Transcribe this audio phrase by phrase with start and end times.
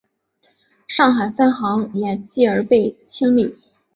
[0.87, 3.55] 上海分行也继而被被清理。